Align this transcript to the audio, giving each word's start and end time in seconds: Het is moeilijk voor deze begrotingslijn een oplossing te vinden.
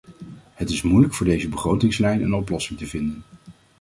Het 0.53 0.69
is 0.69 0.81
moeilijk 0.81 1.13
voor 1.13 1.25
deze 1.25 1.49
begrotingslijn 1.49 2.21
een 2.23 2.33
oplossing 2.33 2.79
te 2.79 2.85
vinden. 2.87 3.23